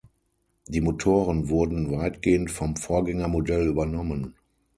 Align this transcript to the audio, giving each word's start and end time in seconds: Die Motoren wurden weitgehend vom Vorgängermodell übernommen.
Die 0.65 0.81
Motoren 0.81 1.49
wurden 1.49 1.91
weitgehend 1.91 2.49
vom 2.49 2.75
Vorgängermodell 2.75 3.67
übernommen. 3.67 4.33